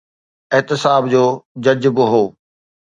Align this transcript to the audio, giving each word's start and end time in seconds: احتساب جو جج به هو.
احتساب 0.55 1.03
جو 1.11 1.23
جج 1.63 1.83
به 1.95 2.03
هو. 2.11 2.23